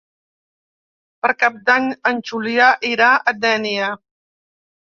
Per 1.25 1.31
Cap 1.43 1.59
d'Any 1.69 1.85
en 2.13 2.23
Julià 2.31 2.73
irà 2.93 3.13
a 3.33 3.37
Dénia. 3.47 3.93